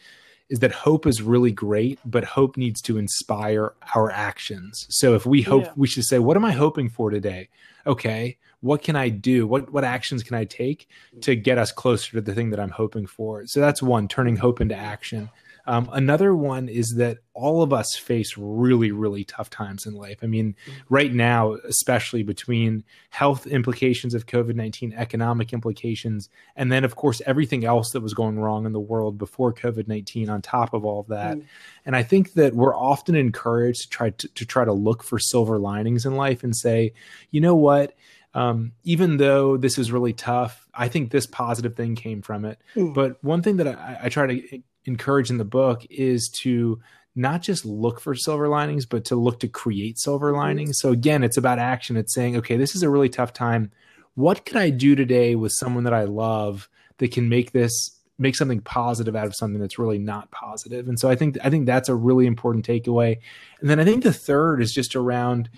[0.48, 4.86] is that hope is really great but hope needs to inspire our actions.
[4.90, 5.72] So if we hope yeah.
[5.76, 7.48] we should say what am i hoping for today?
[7.86, 9.46] Okay what can i do?
[9.46, 10.88] What what actions can i take
[11.20, 11.42] to mm-hmm.
[11.42, 13.46] get us closer to the thing that i'm hoping for?
[13.46, 15.30] So that's one turning hope into action
[15.66, 20.18] um, another one is that all of us face really, really tough times in life.
[20.22, 20.54] I mean,
[20.88, 27.22] right now, especially between health implications of COVID 19, economic implications, and then, of course,
[27.26, 30.84] everything else that was going wrong in the world before COVID 19 on top of
[30.84, 31.38] all of that.
[31.38, 31.44] Mm.
[31.86, 35.18] And I think that we're often encouraged to try to, to try to look for
[35.18, 36.92] silver linings in life and say,
[37.30, 37.94] you know what?
[38.34, 42.58] Um, even though this is really tough, I think this positive thing came from it.
[42.74, 42.92] Mm.
[42.92, 46.80] But one thing that I, I, try to encourage in the book is to
[47.16, 50.78] not just look for silver linings, but to look to create silver linings.
[50.80, 51.96] So again, it's about action.
[51.96, 53.70] It's saying, okay, this is a really tough time.
[54.14, 56.68] What can I do today with someone that I love
[56.98, 60.88] that can make this make something positive out of something that's really not positive?
[60.88, 63.18] And so I think I think that's a really important takeaway.
[63.60, 65.50] And then I think the third is just around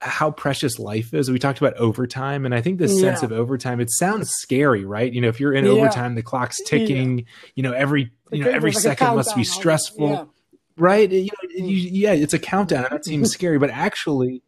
[0.00, 1.30] how precious life is.
[1.30, 3.00] We talked about overtime, and I think this yeah.
[3.00, 3.80] sense of overtime.
[3.80, 5.12] It sounds scary, right?
[5.12, 5.72] You know, if you're in yeah.
[5.72, 7.18] overtime, the clock's ticking.
[7.18, 7.24] Yeah.
[7.54, 10.30] You know, every you know every like second must be stressful,
[10.76, 11.10] right?
[11.10, 12.86] You know, you, yeah, it's a countdown.
[12.90, 14.42] That seems scary, but actually,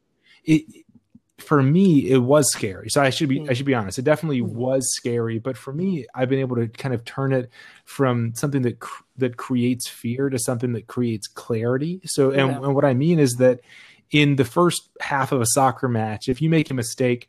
[0.44, 0.64] it
[1.38, 2.88] for me it was scary.
[2.88, 3.98] So I should be I should be honest.
[3.98, 4.48] It definitely mm.
[4.48, 7.50] was scary, but for me, I've been able to kind of turn it
[7.84, 8.82] from something that
[9.16, 12.00] that creates fear to something that creates clarity.
[12.04, 13.60] So, and, and what I mean is that
[14.14, 17.28] in the first half of a soccer match, if you make a mistake,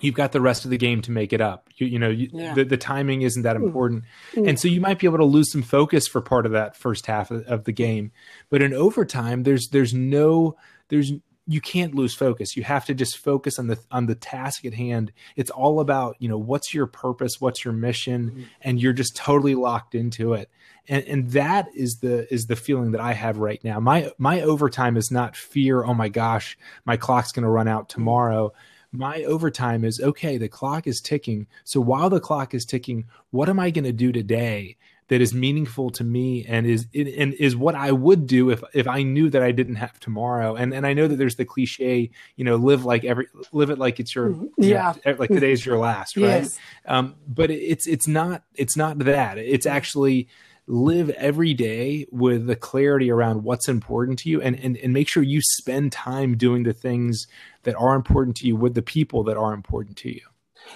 [0.00, 1.68] you've got the rest of the game to make it up.
[1.76, 2.54] You, you know, you, yeah.
[2.54, 3.64] the, the timing isn't that hmm.
[3.64, 4.04] important.
[4.32, 4.48] Mm.
[4.48, 7.04] And so you might be able to lose some focus for part of that first
[7.04, 8.10] half of, of, the game.
[8.48, 10.56] But in overtime, there's there's no
[10.88, 11.12] there's
[11.48, 12.56] you can't lose focus.
[12.56, 15.12] You have to just focus on the on the task at hand.
[15.34, 18.44] It's all about, you know, what's your purpose, what's your mission, mm.
[18.60, 20.50] and you're just totally locked into it
[20.88, 23.78] and and that is the is the feeling that I have right now.
[23.78, 25.84] My my overtime is not fear.
[25.84, 28.52] Oh my gosh, my clock's going to run out tomorrow.
[28.90, 30.38] My overtime is okay.
[30.38, 31.46] The clock is ticking.
[31.64, 35.32] So while the clock is ticking, what am I going to do today that is
[35.34, 39.30] meaningful to me and is and is what I would do if if I knew
[39.30, 40.54] that I didn't have tomorrow.
[40.54, 43.78] And and I know that there's the cliche, you know, live like every live it
[43.78, 44.46] like it's your mm-hmm.
[44.58, 46.24] yeah, you know, like today's your last, right?
[46.24, 46.58] Yes.
[46.86, 49.38] Um, but it's it's not it's not that.
[49.38, 50.28] It's actually
[50.66, 55.08] live every day with the clarity around what's important to you and, and and make
[55.08, 57.26] sure you spend time doing the things
[57.62, 60.20] that are important to you with the people that are important to you.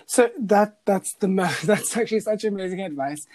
[0.07, 1.29] So that that's the
[1.65, 3.27] that's actually such amazing advice.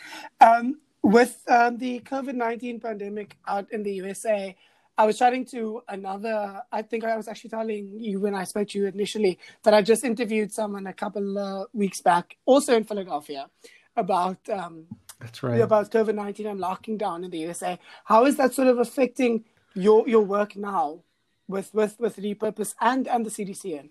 [0.41, 4.55] Um, with um, the COVID 19 pandemic out in the USA,
[4.97, 8.69] I was chatting to another, I think I was actually telling you when I spoke
[8.69, 12.83] to you initially that I just interviewed someone a couple of weeks back, also in
[12.83, 13.47] Philadelphia,
[13.95, 14.37] about.
[14.49, 14.85] Um,
[15.19, 15.61] that's right.
[15.61, 17.79] About COVID 19 and locking down in the USA.
[18.05, 21.01] How is that sort of affecting your, your work now
[21.47, 23.89] with, with, with Repurpose and, and the CDCN?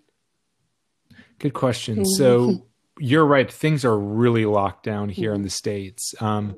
[1.39, 1.97] Good question.
[1.97, 2.05] Mm-hmm.
[2.17, 2.67] So
[2.99, 3.51] you're right.
[3.51, 5.37] Things are really locked down here mm-hmm.
[5.37, 6.15] in the States.
[6.21, 6.57] Um,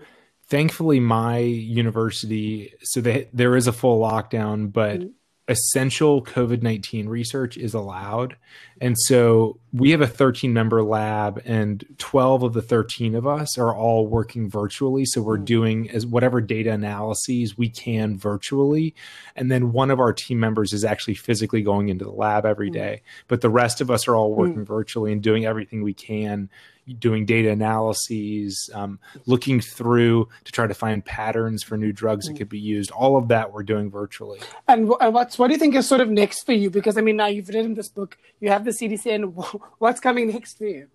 [0.49, 5.09] thankfully my university so they, there is a full lockdown but mm-hmm.
[5.49, 8.37] essential covid-19 research is allowed
[8.81, 13.59] and so we have a 13 member lab and 12 of the 13 of us
[13.59, 15.45] are all working virtually so we're mm-hmm.
[15.45, 18.95] doing as whatever data analyses we can virtually
[19.37, 22.71] and then one of our team members is actually physically going into the lab every
[22.71, 23.03] mm-hmm.
[23.29, 24.65] but the rest of us are all working mm-hmm.
[24.65, 26.49] virtually and doing everything we can
[26.95, 32.37] doing data analyses, um, looking through to try to find patterns for new drugs that
[32.37, 32.91] could be used.
[32.91, 34.41] All of that we're doing virtually.
[34.67, 36.71] And what's what do you think is sort of next for you?
[36.71, 39.35] Because I mean, now you've written this book, you have the CDC, and
[39.79, 40.89] what's coming next for you?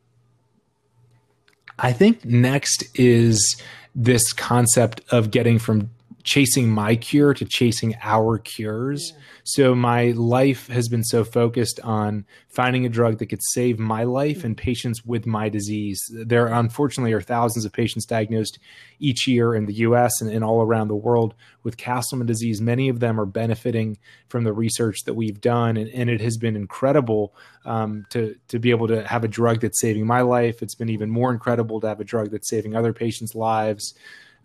[1.79, 3.61] I think next is
[3.95, 5.89] this concept of getting from
[6.23, 9.11] chasing my cure to chasing our cures.
[9.13, 9.21] Yeah.
[9.43, 14.03] So my life has been so focused on finding a drug that could save my
[14.03, 14.47] life mm-hmm.
[14.47, 16.01] and patients with my disease.
[16.11, 18.59] There unfortunately are thousands of patients diagnosed
[18.99, 21.33] each year in the US and, and all around the world
[21.63, 22.61] with Castleman disease.
[22.61, 23.97] Many of them are benefiting
[24.29, 27.33] from the research that we've done, and, and it has been incredible
[27.65, 30.61] um, to to be able to have a drug that's saving my life.
[30.61, 33.93] It's been even more incredible to have a drug that's saving other patients' lives.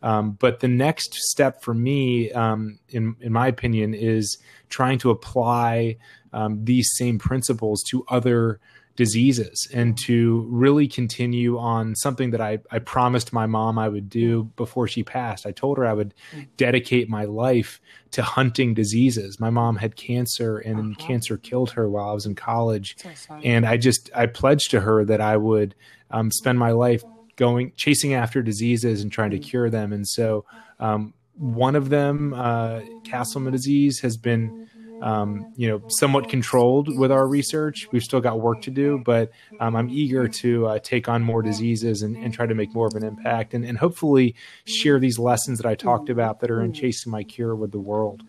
[0.03, 5.11] Um, but the next step for me, um, in in my opinion, is trying to
[5.11, 5.97] apply
[6.33, 8.61] um, these same principles to other
[8.99, 14.11] diseases and to really continue on something that I, I promised my mom I would
[14.11, 15.47] do before she passed.
[15.47, 16.15] I told her I would
[16.57, 17.81] dedicate my life
[18.11, 19.39] to hunting diseases.
[19.39, 21.07] My mom had cancer and uh-huh.
[21.07, 22.97] cancer killed her while I was in college.
[23.45, 25.77] and I just, I pledged to her that I would
[26.11, 27.05] um, spend my life
[27.38, 29.94] going chasing after diseases and trying to cure them.
[29.94, 30.44] And so,
[30.79, 34.68] um, one of them, uh, Castleman disease, has been
[35.01, 37.88] um, you know somewhat controlled with our research.
[37.92, 41.40] We've still got work to do, but um, I'm eager to uh, take on more
[41.40, 45.16] diseases and, and, try to make more of an impact, and, and hopefully share these
[45.16, 48.24] lessons that I talked about that are in chasing my cure with the world.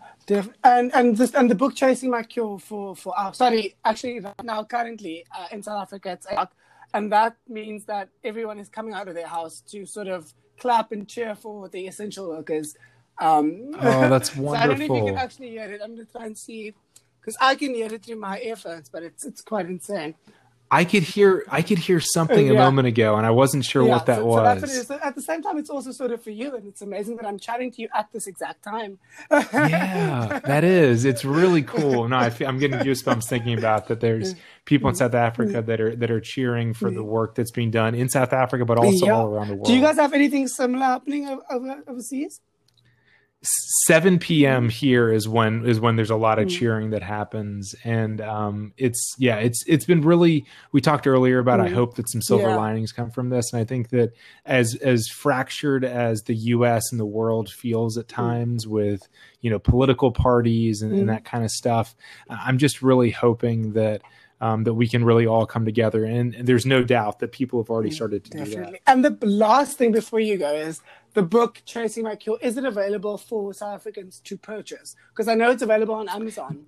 [0.63, 4.43] And and this and the book chasing my cure for for our sorry actually right
[4.43, 6.27] now currently uh, in South Africa it's
[6.93, 10.91] and that means that everyone is coming out of their house to sort of clap
[10.91, 12.75] and cheer for the essential workers.
[13.19, 14.53] Um, oh, that's wonderful!
[14.55, 15.81] so I don't know if you can actually hear it.
[15.83, 16.73] I'm gonna try and see
[17.19, 20.15] because I can hear it through my earphones, but it's it's quite insane.
[20.71, 22.53] I could hear I could hear something yeah.
[22.53, 24.59] a moment ago, and I wasn't sure yeah, what that so, was.
[24.59, 25.01] So that's what.
[25.03, 27.39] At the same time, it's also sort of for you, and it's amazing that I'm
[27.39, 28.99] chatting to you at this exact time.
[29.31, 31.05] yeah, that is.
[31.05, 32.07] It's really cool.
[32.07, 33.99] No, I am getting goosebumps thinking about that.
[33.99, 35.67] There's people in South Africa mm-hmm.
[35.67, 37.09] that are that are cheering for the mm-hmm.
[37.09, 39.13] work that's being done in South Africa, but also yeah.
[39.13, 39.65] all around the world.
[39.65, 41.39] Do you guys have anything similar happening
[41.87, 42.41] overseas?
[43.41, 44.67] 7 p.m.
[44.67, 46.59] here is when is when there's a lot of mm.
[46.59, 50.45] cheering that happens, and um, it's yeah, it's it's been really.
[50.73, 51.61] We talked earlier about.
[51.61, 51.67] Mm.
[51.67, 52.57] I hope that some silver yeah.
[52.57, 54.11] linings come from this, and I think that
[54.45, 56.91] as as fractured as the U.S.
[56.91, 58.15] and the world feels at mm.
[58.15, 58.71] times mm.
[58.71, 59.07] with
[59.39, 61.07] you know political parties and, and mm.
[61.07, 61.95] that kind of stuff,
[62.29, 64.01] I'm just really hoping that
[64.41, 66.05] um, that we can really all come together.
[66.05, 68.55] And, and, there's no doubt that people have already mm, started to Definitely.
[68.55, 68.81] do that.
[68.87, 70.81] And the last thing before you go is
[71.13, 72.37] the book Chasing My Cure.
[72.41, 74.95] Is it available for South Africans to purchase?
[75.09, 76.65] Because I know it's available on Amazon.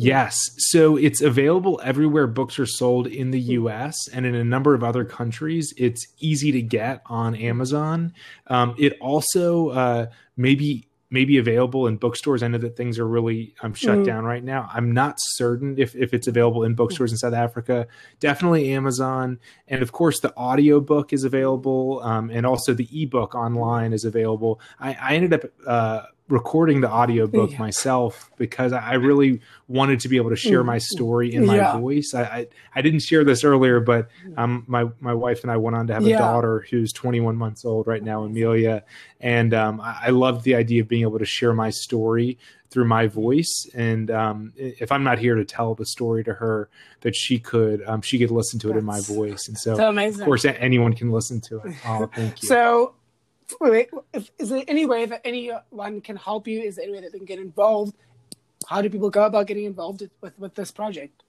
[0.00, 0.36] Yes.
[0.58, 4.84] So it's available everywhere books are sold in the US and in a number of
[4.84, 5.74] other countries.
[5.76, 8.14] It's easy to get on Amazon.
[8.46, 12.42] Um, it also uh, maybe may be available in bookstores.
[12.42, 14.04] I know that things are really um, shut mm.
[14.04, 14.68] down right now.
[14.72, 17.86] I'm not certain if, if it's available in bookstores in South Africa.
[18.20, 19.38] Definitely Amazon.
[19.68, 22.00] And of course, the audio book is available.
[22.02, 24.60] Um, and also the ebook online is available.
[24.78, 27.58] I, I ended up uh, recording the audiobook yeah.
[27.58, 31.78] myself because I really wanted to be able to share my story in my yeah.
[31.78, 32.12] voice.
[32.14, 35.76] I, I, I didn't share this earlier, but um my my wife and I went
[35.76, 38.84] on to have a daughter who's 21 months old right now, Amelia,
[39.20, 42.38] and um I, I loved the idea of being able to share my story
[42.70, 43.66] through my voice.
[43.74, 46.68] And um, if I'm not here to tell the story to her,
[47.00, 49.48] that she could um, she could listen to it That's in my voice.
[49.48, 51.74] And so, so of course, anyone can listen to it.
[51.86, 52.48] Oh, thank you.
[52.48, 52.94] so
[53.60, 53.90] wait,
[54.38, 56.60] is there any way that anyone can help you?
[56.60, 57.94] Is there any way that they can get involved?
[58.66, 61.22] How do people go about getting involved with, with this project?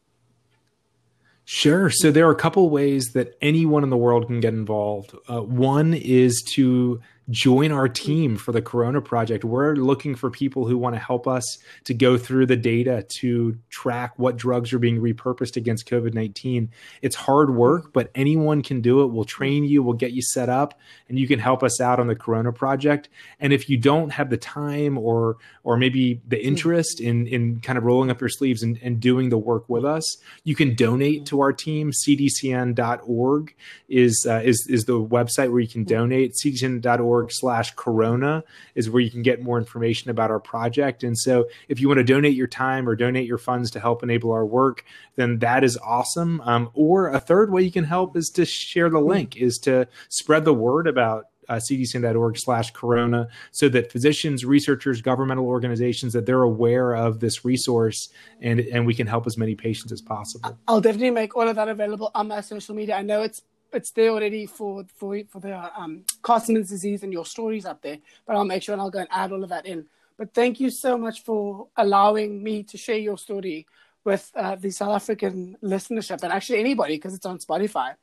[1.45, 1.89] Sure.
[1.89, 5.15] So there are a couple ways that anyone in the world can get involved.
[5.28, 8.05] Uh, one is to join our mm-hmm.
[8.05, 9.43] team for the Corona Project.
[9.43, 13.57] We're looking for people who want to help us to go through the data to
[13.69, 16.71] track what drugs are being repurposed against COVID 19.
[17.01, 19.07] It's hard work, but anyone can do it.
[19.07, 22.07] We'll train you, we'll get you set up, and you can help us out on
[22.07, 23.09] the Corona Project.
[23.39, 26.47] And if you don't have the time or or maybe the mm-hmm.
[26.47, 29.84] interest in in kind of rolling up your sleeves and, and doing the work with
[29.84, 29.97] mm-hmm.
[29.97, 31.91] us, you can donate to our team.
[31.91, 33.55] CDCN.org
[33.88, 36.34] is uh, is is the website where you can donate.
[36.34, 38.43] CDCN.org org slash corona
[38.76, 41.03] is where you can get more information about our project.
[41.03, 44.03] And so if you want to donate your time or donate your funds to help
[44.03, 46.41] enable our work, then that is awesome.
[46.41, 49.88] Um, or a third way you can help is to share the link, is to
[50.09, 56.28] spread the word about uh, cdcn.org slash corona so that physicians researchers governmental organizations that
[56.28, 58.09] they're aware of this resource
[58.39, 61.55] and and we can help as many patients as possible i'll definitely make all of
[61.55, 63.41] that available on my social media i know it's
[63.74, 67.97] it's there already for for for the um, Castleman's disease and your stories up there.
[68.26, 69.86] But I'll make sure and I'll go and add all of that in.
[70.17, 73.65] But thank you so much for allowing me to share your story
[74.03, 77.95] with uh, the South African listenership and actually anybody because it's on Spotify.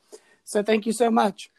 [0.45, 1.51] So thank you so much.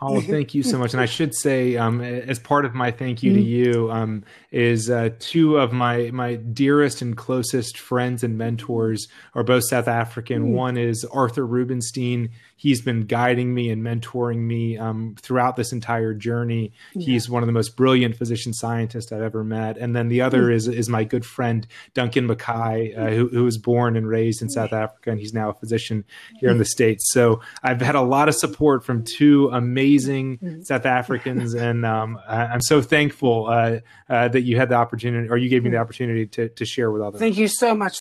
[0.00, 0.92] Oh, thank you so much.
[0.92, 3.48] And I should say, um, as part of my thank you to mm-hmm.
[3.48, 9.42] you, um, is uh, two of my my dearest and closest friends and mentors are
[9.42, 10.50] both South African.
[10.50, 10.52] Mm.
[10.52, 16.12] One is Arthur Rubenstein he's been guiding me and mentoring me um, throughout this entire
[16.12, 16.72] journey.
[16.92, 17.06] Yeah.
[17.06, 19.78] He's one of the most brilliant physician scientists I've ever met.
[19.78, 20.54] And then the other mm.
[20.54, 24.48] is is my good friend Duncan Mackay, uh, who, who was born and raised in
[24.50, 26.04] South Africa, and he's now a physician
[26.40, 27.12] here in the states.
[27.12, 30.66] So I've had a lot of support from two amazing mm.
[30.66, 33.78] South Africans, and um, I'm so thankful uh,
[34.08, 36.90] uh, that you had the opportunity, or you gave me the opportunity to to share
[36.90, 37.20] with others.
[37.20, 38.00] Thank you so much.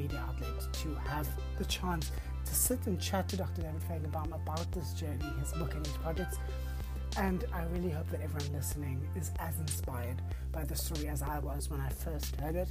[0.00, 1.28] Media outlet to have
[1.58, 2.10] the chance
[2.44, 3.62] to sit and chat to Dr.
[3.62, 6.38] David Fajgenbaum about this journey, his book, and his projects.
[7.16, 10.22] And I really hope that everyone listening is as inspired
[10.52, 12.68] by the story as I was when I first heard it.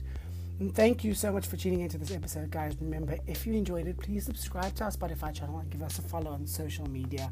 [0.59, 2.75] And thank you so much for tuning into this episode, guys.
[2.81, 6.01] Remember, if you enjoyed it, please subscribe to our Spotify channel and give us a
[6.01, 7.29] follow on social media.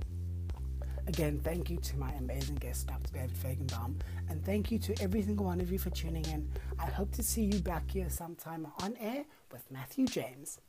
[1.08, 3.14] Again, thank you to my amazing guest, Dr.
[3.14, 3.96] David Fajgenbaum,
[4.30, 6.50] and thank you to every single one of you for tuning in.
[6.78, 10.60] I hope to see you back here sometime on air with Matthew James.